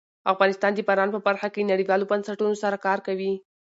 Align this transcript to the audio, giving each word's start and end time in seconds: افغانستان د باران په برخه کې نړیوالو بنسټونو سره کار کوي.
افغانستان 0.33 0.71
د 0.73 0.79
باران 0.87 1.09
په 1.13 1.19
برخه 1.27 1.47
کې 1.53 1.69
نړیوالو 1.71 2.09
بنسټونو 2.11 2.55
سره 2.63 2.77
کار 2.85 2.99
کوي. 3.07 3.33